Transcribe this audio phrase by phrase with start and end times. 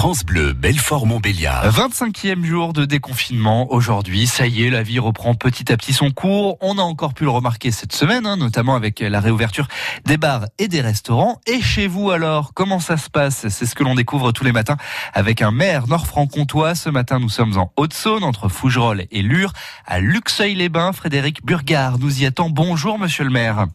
[0.00, 1.68] France Bleu, Belfort-Montbéliard.
[1.68, 4.26] 25e jour de déconfinement aujourd'hui.
[4.26, 6.56] Ça y est, la vie reprend petit à petit son cours.
[6.62, 9.68] On a encore pu le remarquer cette semaine, hein, notamment avec la réouverture
[10.06, 11.38] des bars et des restaurants.
[11.46, 13.46] Et chez vous alors, comment ça se passe?
[13.50, 14.78] C'est ce que l'on découvre tous les matins
[15.12, 16.74] avec un maire nord-franc-comtois.
[16.74, 19.52] Ce matin, nous sommes en Haute-Saône, entre Fougerolles et Lure,
[19.84, 20.94] à Luxeuil-les-Bains.
[20.94, 22.48] Frédéric Burgard nous y attend.
[22.48, 23.66] Bonjour, monsieur le maire.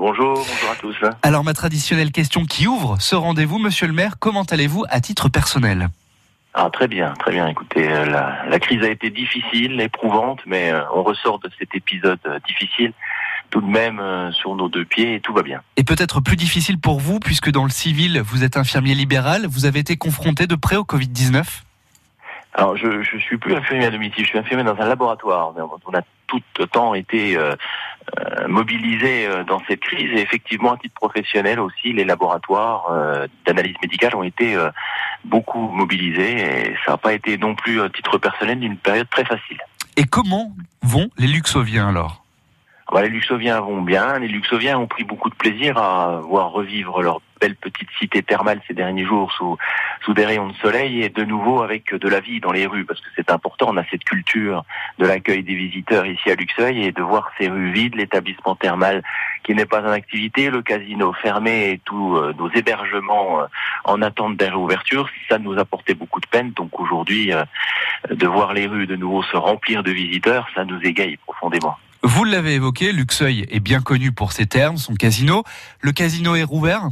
[0.00, 0.96] Bonjour, bonjour à tous.
[1.22, 5.28] Alors ma traditionnelle question qui ouvre ce rendez-vous, monsieur le maire, comment allez-vous à titre
[5.28, 5.90] personnel?
[6.54, 7.46] Ah, très bien, très bien.
[7.48, 11.74] Écoutez, euh, la, la, crise a été difficile, éprouvante, mais euh, on ressort de cet
[11.74, 12.94] épisode euh, difficile
[13.50, 14.00] tout de même
[14.32, 15.60] sur nos deux pieds et tout va bien.
[15.76, 19.66] Et peut-être plus difficile pour vous, puisque dans le civil, vous êtes infirmier libéral, vous
[19.66, 21.44] avez été confronté de près au Covid-19
[22.54, 25.54] alors, je ne suis plus infirmier à domicile, je suis infirmier dans un laboratoire.
[25.56, 27.54] On a tout temps été euh,
[28.18, 30.10] euh mobilisé euh, dans cette crise.
[30.12, 32.86] Et effectivement, à titre professionnel aussi, les laboratoires
[33.46, 34.56] d'analyse médicale ont été
[35.24, 36.40] beaucoup mobilisés.
[36.40, 39.58] Et ça n'a pas été non plus, à titre personnel, une période très facile.
[39.96, 42.24] Et comment vont les luxoviens alors?
[42.98, 44.18] Les Luxoviens vont bien.
[44.18, 48.60] Les Luxoviens ont pris beaucoup de plaisir à voir revivre leur belle petite cité thermale
[48.68, 49.56] ces derniers jours sous,
[50.04, 52.84] sous des rayons de soleil et de nouveau avec de la vie dans les rues
[52.84, 53.68] parce que c'est important.
[53.70, 54.64] On a cette culture
[54.98, 59.02] de l'accueil des visiteurs ici à Luxeuil et de voir ces rues vides, l'établissement thermal
[59.42, 63.46] qui n'est pas en activité, le casino fermé et tous euh, nos hébergements euh,
[63.84, 66.52] en attente des réouvertures, ça nous a porté beaucoup de peine.
[66.52, 67.44] Donc aujourd'hui, euh,
[68.10, 71.76] de voir les rues de nouveau se remplir de visiteurs, ça nous égaye profondément.
[72.02, 75.44] Vous l'avez évoqué, Luxeuil est bien connu pour ses termes, son casino.
[75.80, 76.88] Le casino est rouvert?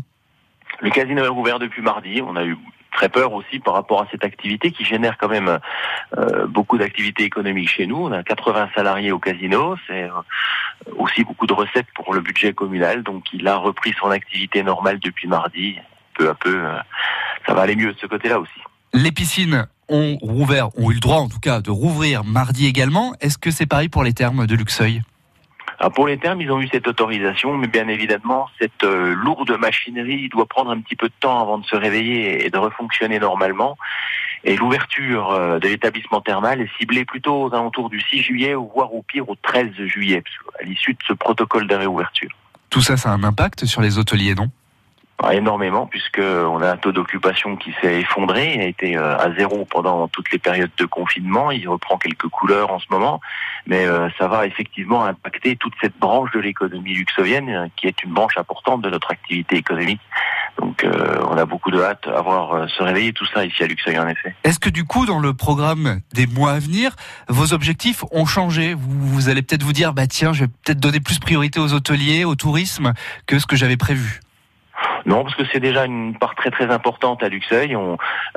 [0.80, 2.20] Le casino est rouvert depuis mardi.
[2.22, 2.56] On a eu
[2.92, 5.60] très peur aussi par rapport à cette activité qui génère quand même
[6.18, 7.96] euh, beaucoup d'activités économiques chez nous.
[7.96, 10.10] On a 80 salariés au casino, c'est euh,
[10.96, 13.02] aussi beaucoup de recettes pour le budget communal.
[13.02, 15.76] Donc il a repris son activité normale depuis mardi.
[16.14, 16.78] Peu à peu, euh,
[17.46, 18.60] ça va aller mieux de ce côté-là aussi.
[18.92, 23.14] Les piscines ont rouvert, ont eu le droit en tout cas de rouvrir mardi également.
[23.20, 25.02] Est-ce que c'est pareil pour les termes de Luxeuil?
[25.78, 29.56] Alors pour les termes, ils ont eu cette autorisation, mais bien évidemment, cette euh, lourde
[29.60, 33.20] machinerie doit prendre un petit peu de temps avant de se réveiller et de refonctionner
[33.20, 33.78] normalement.
[34.42, 38.92] Et l'ouverture euh, de l'établissement thermal est ciblée plutôt aux alentours du 6 juillet, voire
[38.92, 40.24] au pire au 13 juillet,
[40.60, 42.30] à l'issue de ce protocole de réouverture.
[42.70, 44.50] Tout ça, ça a un impact sur les hôteliers, non?
[45.32, 49.32] Énormément puisque on a un taux d'occupation qui s'est effondré, il a été euh, à
[49.34, 53.20] zéro pendant toutes les périodes de confinement, il reprend quelques couleurs en ce moment,
[53.66, 58.02] mais euh, ça va effectivement impacter toute cette branche de l'économie luxovienne euh, qui est
[58.04, 60.00] une branche importante de notre activité économique.
[60.58, 60.84] Donc
[61.30, 64.08] on a beaucoup de hâte à voir se réveiller tout ça ici à Luxeuil en
[64.08, 64.34] effet.
[64.42, 66.96] Est-ce que du coup dans le programme des mois à venir,
[67.28, 68.74] vos objectifs ont changé?
[68.74, 71.74] Vous, vous allez peut-être vous dire bah tiens, je vais peut-être donner plus priorité aux
[71.74, 72.92] hôteliers, au tourisme
[73.26, 74.20] que ce que j'avais prévu.
[75.08, 77.74] Non, parce que c'est déjà une part très très importante à Luxeuil.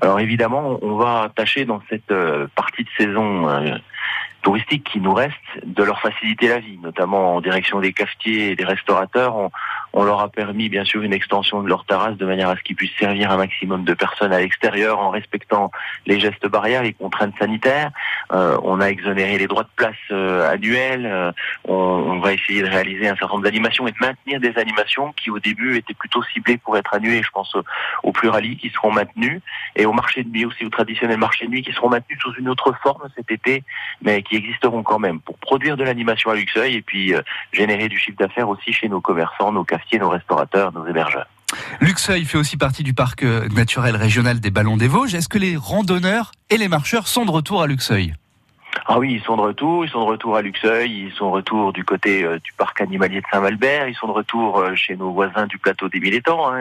[0.02, 3.76] alors évidemment, on va tâcher dans cette euh, partie de saison euh,
[4.42, 8.56] touristique qui nous reste de leur faciliter la vie, notamment en direction des cafetiers et
[8.56, 9.50] des restaurateurs.
[9.94, 12.62] On leur a permis bien sûr une extension de leur terrasse de manière à ce
[12.62, 15.72] qu'ils puissent servir un maximum de personnes à l'extérieur en respectant
[16.06, 17.91] les gestes barrières, les contraintes sanitaires.
[18.31, 21.06] Euh, on a exonéré les droits de place euh, annuels.
[21.06, 21.31] Euh,
[21.66, 25.29] on, va essayer de réaliser un certain nombre d'animations et de maintenir des animations qui
[25.29, 27.23] au début étaient plutôt ciblées pour être annulées.
[27.23, 27.56] Je pense
[28.03, 29.41] au plurali qui seront maintenus
[29.75, 32.34] et au marché de nuit aussi, au traditionnel marché de nuit qui seront maintenus sous
[32.35, 33.63] une autre forme cet été,
[34.02, 37.13] mais qui existeront quand même pour produire de l'animation à Luxeuil et puis
[37.52, 41.28] générer du chiffre d'affaires aussi chez nos commerçants, nos cafés nos restaurateurs, nos hébergeurs.
[41.80, 45.16] Luxeuil fait aussi partie du parc euh, naturel régional des Ballons des Vosges.
[45.16, 48.14] Est-ce que les randonneurs et les marcheurs sont de retour à Luxeuil?
[48.86, 51.31] Ah oui, ils sont de retour, ils sont de retour à Luxeuil, ils sont de
[51.31, 54.96] retour du côté euh, du parc animalier de Saint-Malbert, ils sont de retour euh, chez
[54.96, 56.50] nos voisins du plateau des Mille Étangs.
[56.50, 56.59] Hein.